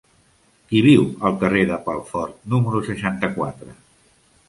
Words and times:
Qui 0.71 0.81
viu 0.85 1.03
al 1.29 1.37
carrer 1.45 1.67
de 1.73 1.79
Pelfort 1.91 2.43
número 2.57 2.85
seixanta-quatre? 2.91 3.81